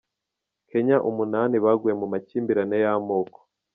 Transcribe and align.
Kenya 0.69 0.97
Umunani 1.09 1.55
baguye 1.65 1.93
mu 2.01 2.07
makimbirane 2.13 2.75
y’amoko 2.83 3.37